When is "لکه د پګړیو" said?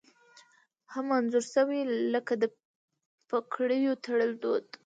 2.13-3.93